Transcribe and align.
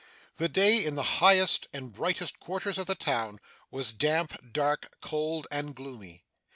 The 0.37 0.49
day, 0.49 0.83
in 0.83 0.95
the 0.95 1.03
highest 1.21 1.67
and 1.73 1.93
brightest 1.93 2.39
quarters 2.39 2.79
of 2.79 2.87
the 2.87 2.95
town, 2.95 3.39
was 3.69 3.93
damp, 3.93 4.33
dark, 4.51 4.93
cold 4.99 5.45
and 5.51 5.75
gloomy. 5.75 6.23